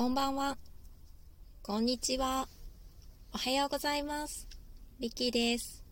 [0.00, 0.56] こんばんは。
[1.62, 2.48] こんにちは。
[3.34, 4.48] おはようございます。
[4.98, 5.84] ビッキーです。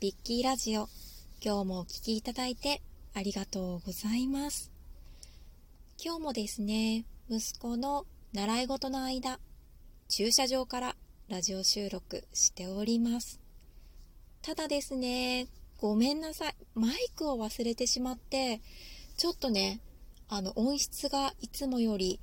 [0.00, 0.88] ビッキーラジオ、
[1.40, 2.82] 今日もお聴きいただいて
[3.14, 4.72] ありがとうございます。
[6.04, 9.38] 今日もですね、息子の習い事の間、
[10.08, 10.96] 駐車場から
[11.28, 13.38] ラジオ収録しております。
[14.42, 15.46] ただですね、
[15.78, 16.56] ごめんなさい。
[16.74, 18.60] マイクを忘れてしまって、
[19.16, 19.78] ちょっとね、
[20.28, 22.18] あの音質がいつもより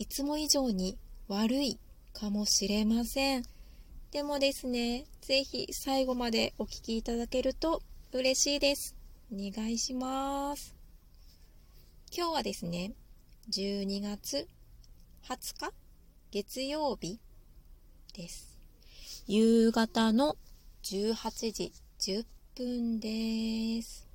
[0.00, 0.96] いつも以上に
[1.28, 1.78] 悪い
[2.14, 3.44] かもしれません。
[4.12, 8.96] でもですね、ぜひ最後までお聴きいただけると嬉しいです。
[9.30, 10.74] お願いします。
[12.16, 12.92] 今日はですね、
[13.50, 14.48] 12月
[15.28, 15.72] 20日
[16.30, 17.20] 月曜日
[18.14, 18.56] です。
[19.26, 20.34] 夕方の
[20.82, 22.24] 18時10
[22.54, 24.08] 分です。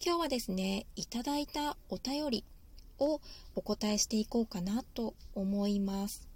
[0.00, 2.44] 今日はですね、いただいたお便り
[2.98, 3.20] を
[3.54, 6.28] お答えしていこうかなと思います。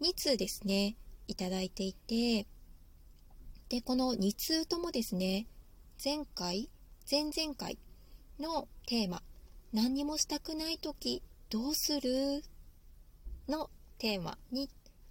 [0.00, 0.96] 2通ですね、
[1.28, 2.46] いただいていて、
[3.68, 5.46] で、この2通ともですね、
[6.02, 6.68] 前回、
[7.10, 7.78] 前々回
[8.38, 9.22] のテーマ、
[9.72, 12.42] 何にもしたくないときどうする？
[13.48, 14.68] のテーマに、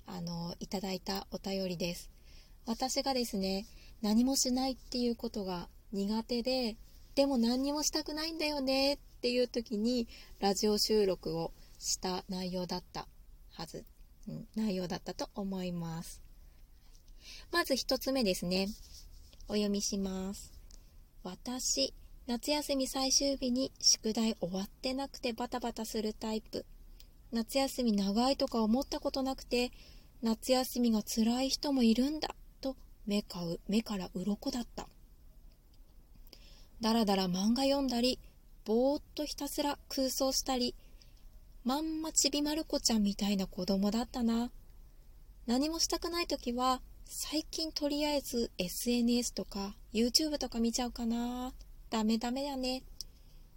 [0.07, 2.09] あの、いただいたお便りです。
[2.65, 3.65] 私がですね、
[4.01, 6.77] 何もしないっていうことが苦手で、
[7.15, 10.07] でも何にもしたくないんだよねっっていう時に
[10.39, 13.05] ラジオ収録をした内容だった
[13.51, 13.83] はず、
[14.29, 16.21] うん、内容だったと思います。
[17.51, 18.69] まず一つ目ですね。
[19.49, 20.53] お読みします。
[21.21, 21.93] 私
[22.27, 26.65] 夏休み最終日に宿題終わってなくてバタバタするタイプ。
[27.33, 29.73] 夏休み長いとか思ったことなくて
[30.21, 34.87] 夏休みが辛い人もいるんだと目かう目から鱗だった。
[36.79, 38.17] だらだら漫画読んだり
[38.65, 40.75] ぼーっとひたすら空想したり
[41.63, 44.49] まんまちびまる子ちゃんみたいな子供だったな。
[45.45, 51.53] 何もしたくない時は最近とりあえず SNS とか YouTube とか見ちゃうかな。
[51.89, 52.83] ダメダメだね。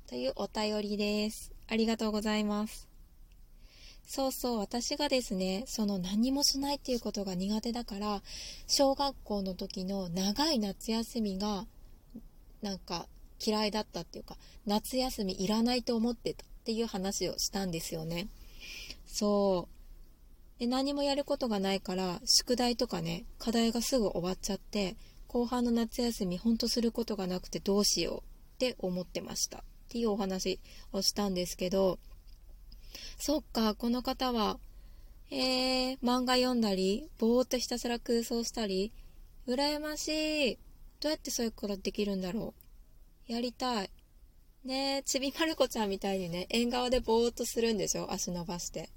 [0.08, 1.52] というお便りです。
[1.68, 2.88] ありがとうございます。
[4.04, 8.22] そうそう私がですねその何もしないっていうことが苦手だから
[8.66, 11.66] 小学校の時の長い夏休みが
[12.60, 13.06] なんか
[13.44, 14.36] 嫌いだったっていうか
[14.66, 18.28] 夏休みいらないと思ってたっていう話をしたんですよね。
[19.06, 20.60] そう。
[20.60, 28.22] で何もやることがないから宿題とかね課題がすぐ終わっちゃって後半の夏休みほんとすることがなくてどうしようっ
[28.58, 30.60] て思ってましたっていうお話
[30.92, 31.98] をしたんですけど
[33.18, 34.58] そっかこの方は
[35.32, 38.92] えー、漫画読んだりぼーっとひたすら空想したり
[39.48, 40.58] 羨ましい。
[41.00, 42.61] どうやってそういうことできるんだろう？
[43.32, 43.90] やりたい。
[44.64, 48.12] ねえ、ちびまる子ちゃんみたいにね、縁側でぼーっとするんでしょ？
[48.12, 48.90] 足伸ばして。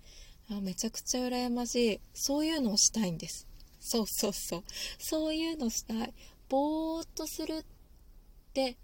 [0.52, 2.00] あ、めちゃくちゃ羨ましい。
[2.14, 3.48] そういうのをしたいんです。
[3.80, 4.64] そうそうそう。
[5.00, 6.14] そういうのしたい。
[6.50, 7.66] ぼーっとするっ
[8.54, 8.76] て、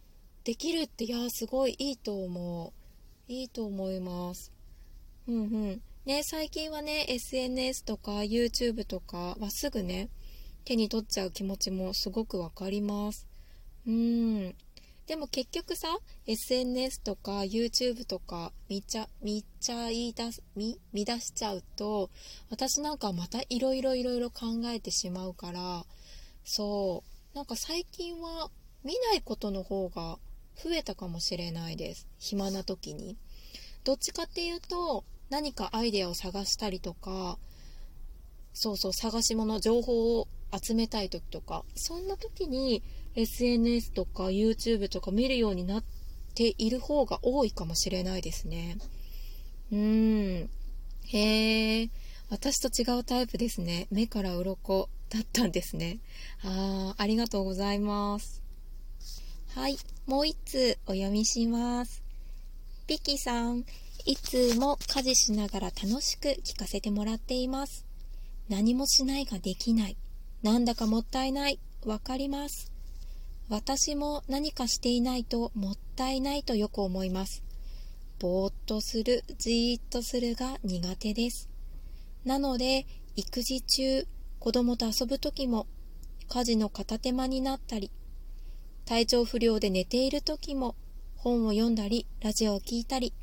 [0.45, 2.73] できるって、いや、すごいいいと思
[3.27, 3.31] う。
[3.31, 4.53] いいと思います。
[5.27, 5.39] うんう
[5.73, 5.81] ん。
[6.05, 10.09] ね、最近はね、SNS とか YouTube とかはすぐね、
[10.63, 13.27] 手に取っちゃう気持ちもすごくわかります。
[13.85, 14.55] うん。
[15.07, 22.09] でも結局さ、SNS とか YouTube とか見ちゃ、見ちゃいだす、見、見出しちゃうと、
[22.49, 25.85] 私なんかまたいろいろいろいろ考えてしまうから、
[26.45, 27.03] そ
[27.33, 28.49] う、なんか最近は
[28.83, 30.17] 見ないことの方が
[30.55, 32.07] 増えたかもしれないです。
[32.19, 33.17] 暇な時に。
[33.83, 37.39] どっちかっていうと、何かアイデアを探したりとか、
[38.53, 40.27] そうそう、探し物、情報を
[40.61, 42.83] 集めたい時とか、そんな時に
[43.15, 45.83] SNS とか YouTube とか見るようになっ
[46.35, 48.77] ている方が多いかもしれないですね。
[49.71, 50.49] うーん。
[51.07, 51.89] へえ、
[52.29, 53.87] 私と違うタイプですね。
[53.91, 55.99] 目から鱗だったんですね。
[56.43, 58.41] あー、ありがとうございます。
[59.53, 62.01] はい、もう一通お読みします。
[62.87, 63.65] ピキさん、
[64.05, 67.85] いつも家事しながら楽しく聞かせてもらっています。
[68.47, 69.97] 何もしないができない。
[70.41, 71.59] なんだかもったいない。
[71.85, 72.70] わかります。
[73.49, 77.43] 私も何かしていないともったいないとよく思います。
[78.19, 81.49] ぼーっとする、じーっとするが苦手です。
[82.23, 82.85] なので、
[83.15, 84.07] 育児中、
[84.39, 85.67] 子供と遊ぶ時も、
[86.29, 87.91] 家事の片手間になったり、
[88.85, 90.75] 体調不良で寝ている時も、
[91.17, 93.13] 本を読んだり、ラジオを聞いたり、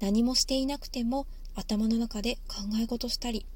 [0.00, 3.46] 何もしていなくても頭の中で考え事したり、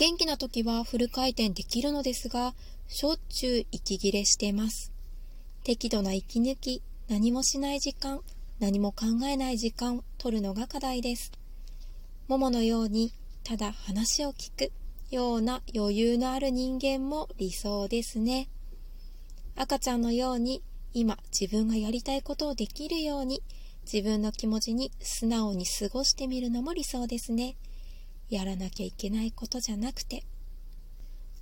[0.00, 2.54] 元気な時はフル回転できるのですが、
[2.88, 4.94] しょっちゅう息切れしてます。
[5.62, 8.22] 適度な息抜き、何もしない時間、
[8.60, 11.32] 何も考えない時間を取るのが課題です。
[12.28, 13.12] もものように
[13.44, 14.72] ただ話を聞く
[15.10, 18.48] ような余裕のある人間も理想ですね。
[19.54, 20.62] 赤ちゃんのように
[20.94, 23.42] 今自分がやりたいことをできるように
[23.82, 27.56] 自分の気持ちに素直に過ごしてみるのも理想ですね。
[28.30, 30.24] やらなきゃいけないことじゃなくて。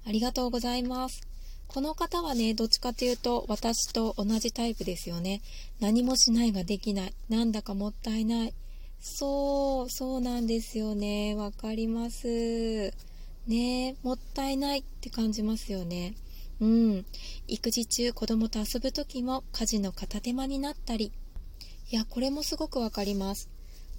[0.07, 1.29] ありがとうございます。
[1.69, 5.43] この方はね、どっちかというと私と同じタイプですよね。
[5.81, 7.15] 何もしないができない。
[7.29, 8.55] なんだかもったいない。
[9.01, 11.35] そう、そうなんですよね。
[11.35, 12.93] わかります。
[13.47, 16.15] ねもったいないって感じますよね。
[16.61, 17.07] うん。
[17.47, 21.13] 育児中子供と遊ぶ時も家事の片手間になったり。
[21.91, 23.49] いや、これもすごくわかります。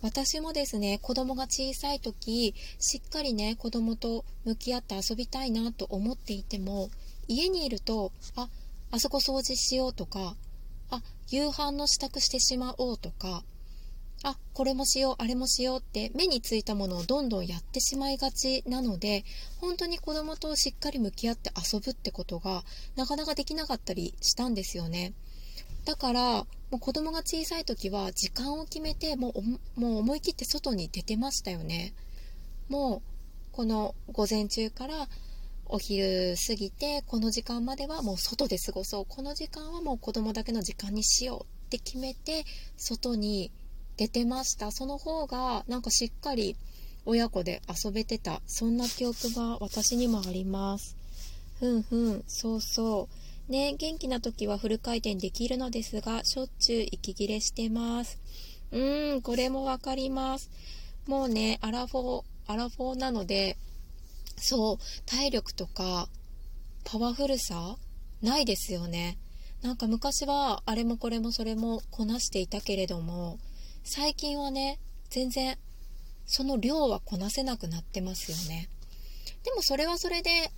[0.01, 6.89] 私もですね、子供が小さい時、しっかりね、子供と向き合って遊びたいなと思っていても、
[7.27, 8.49] 家にいると、あ、
[8.91, 10.35] あそこ掃除しようとか、
[10.89, 13.43] あ、夕飯の支度してしまおうとか、
[14.23, 19.23] あ、これもしよう、あれもしようって目についたものをどんどんやってしまいがちなので、
[19.59, 22.63] 本当に子供としっかり向き合って遊ぶってことが
[22.95, 25.13] なかなかできなかったりしたんですよね。
[25.89, 29.33] だからもう子供が小さい時は時間を決めても
[29.75, 31.95] うもう思い切って外に出てましたよね。
[32.69, 33.01] もう
[33.51, 35.07] この午前中から
[35.65, 39.05] お昼過ぎてこの時間まではもう外で過ごそう。
[39.09, 42.45] この時間はもう子供だけの時間にしようって決めて
[42.77, 43.51] 外に
[43.97, 44.71] 出てました。
[44.71, 46.55] その方がなんかしっかり
[47.07, 48.43] 親子で遊べてた。
[48.45, 50.95] そんな記憶が私にもあります。
[51.59, 52.23] ふんふん。
[52.27, 53.28] そうそう。
[53.49, 58.19] ね、元気な時はフル回転できるのですが、しょっちゅう息切れしてます。
[58.71, 60.51] うーん、これもわかります。
[61.07, 63.57] もうね、アラフォー、アラフォーなので、
[64.37, 66.09] そう、体力とか、
[66.83, 67.75] パワフルさ、
[68.21, 69.17] ないですよね。
[69.63, 73.39] なんか昔は、あれもこれもそれもこなしていたけれども、
[73.83, 74.79] 最近はね、
[75.09, 75.57] 全然、
[76.27, 78.69] その量はこなせなくなってますよね。
[79.43, 80.51] でもそれはそれで、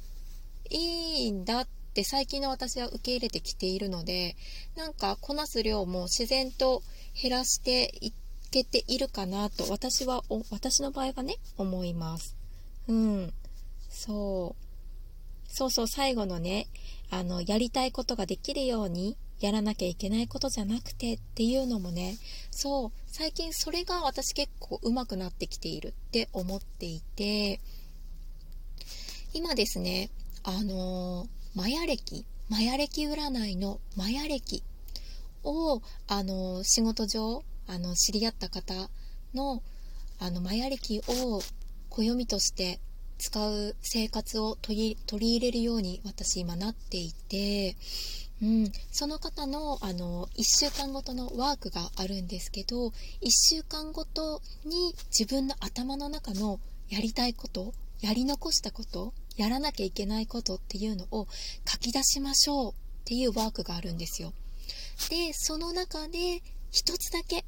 [0.70, 4.38] いいんだってって最近の私は受け入れてきているので
[4.78, 6.84] なんかこなす量も自然と
[7.22, 8.14] 減らしてい
[8.50, 12.38] けているかなと私は私の場合はね思います。
[12.88, 13.34] うん。
[13.90, 15.54] そう。
[15.54, 16.68] そうそう最後のね
[17.10, 22.18] あのやりたいことができるようにやらなきゃいけないことじゃなくてっていうのもね
[22.52, 22.92] そう。
[23.08, 27.60] 最近それが私結構上手くなってきているって思っていて
[29.34, 30.10] 今ですね
[30.44, 34.64] あのーマヤ歴、マヤ歴占いのマヤ歴
[35.44, 38.90] を、あの、仕事上、あの、知り合った方
[39.34, 39.62] の、
[40.20, 41.42] あの、マヤ歴を
[41.90, 42.80] 暦として
[43.18, 47.76] 使う生活を取り入れるように私今なっていて、
[48.42, 52.94] うん、その方のあの1週間ごとのワークがあるんですけど1
[53.30, 56.60] 週間ごとに自分の頭の中の
[56.90, 61.28] やりたいことやり残したことやらなきゃいけないことっていうのを
[61.68, 62.76] 書き出しましょうっ
[63.06, 64.34] ていうワークがあるんですよ。
[65.10, 66.42] で、その中で
[66.72, 67.46] 一つだけ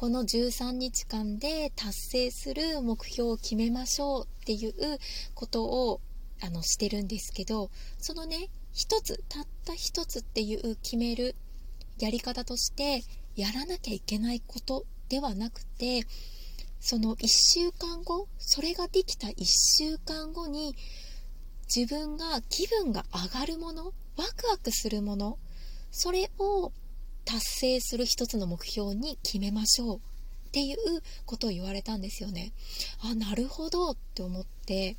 [0.00, 4.72] この13日間で達成する目標を決めましょうっていう
[5.34, 6.00] ことを
[6.40, 11.34] あのしてるんですけどそのね一つたった一つっていう決める
[11.98, 13.02] やり方として
[13.36, 16.06] やらなきゃいけないことではなくて
[16.80, 20.74] その1週間後それができた1週間後に
[21.74, 25.38] 自分が気分が上がるものワクワクするもの
[25.90, 26.72] それを
[27.24, 29.96] 達成する一つの目標に決めましょう。
[29.96, 30.76] っていう
[31.26, 32.52] ことを言われたんですよね。
[33.04, 34.96] あなるほどって思って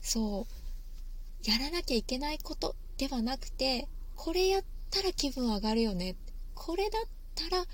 [0.00, 1.50] そう。
[1.50, 3.86] やらなきゃいけないことではなくて
[4.16, 6.16] これやったら気分上がるよね。
[6.54, 7.02] これだっ
[7.34, 7.66] たら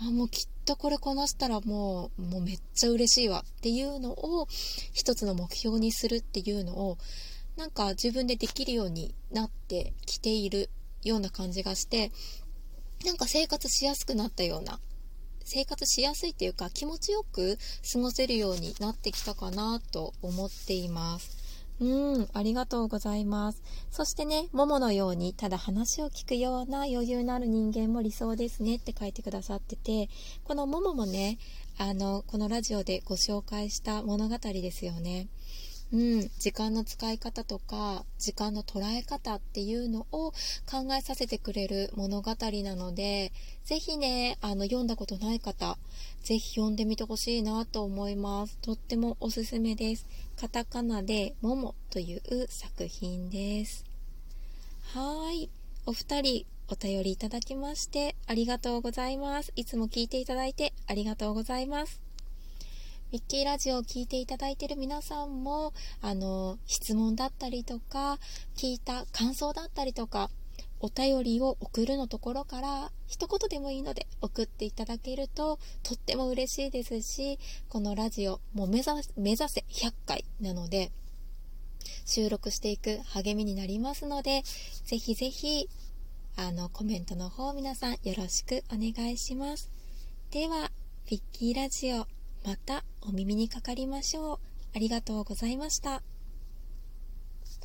[0.00, 4.46] あもうきっとこれこなしたらもうもうめっちゃ嬉しいわっていうのを
[4.92, 6.98] 一つの目標にするっていうのを
[7.56, 10.70] なんか自分でできるようになってきている
[11.04, 12.12] ような感じがして
[13.04, 14.78] なんか生活しやすくなったような
[15.44, 17.58] 生活しやすいっていうか気持ちよく
[17.92, 21.41] 過ごせるようになってきたかなと思っています。
[21.82, 23.60] うん、ありがとうございます。
[23.90, 30.08] そしてね、もものようにただ話を聞くような余裕のある人間も理想ですねって書いてくださってて、
[30.44, 31.38] このもももね、
[31.78, 35.26] あの、このラジオでご紹介した物語ですよね。
[35.92, 40.32] うん、時間の使い方とか時間の捉え方っていうのを
[40.70, 42.34] 考えさせてくれる物語
[42.64, 43.30] なので
[43.64, 45.76] ぜひねあの読んだことない方
[46.22, 48.56] ぜひ読んでみてほしいなと思います。
[48.62, 50.06] とってもおすすめです。
[50.36, 53.84] カタカナで「もも」という作品です。
[54.94, 55.50] はい。
[55.84, 59.52] お二人お便りいただきましてありがとうございます。
[59.56, 62.11] いつも聞いていただいてありがとうございます。
[63.12, 68.18] ミッキーラジオを聞いていただいている皆さんも、あの、質問だったりとか、
[68.56, 70.30] 聞いた感想だったりとか、
[70.80, 77.38] お便りを送るのところから一言でもいいので送っていただけるととっても嬉しいですし
[77.68, 80.90] このラジオもう目指目指せ100回なので
[82.04, 84.42] 収録していく励みになりますので
[84.84, 85.68] ぜひぜひ
[86.36, 89.70] あのコメントの方皆さんよろしくお願いします。
[90.32, 90.72] では
[91.06, 92.21] ピッキーラジオ。
[92.44, 94.38] またお耳にかかりましょう。
[94.74, 96.02] ありがとうございました。